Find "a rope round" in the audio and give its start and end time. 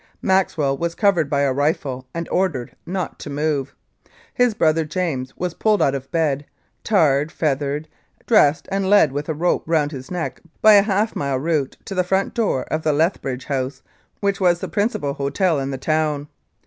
9.29-9.91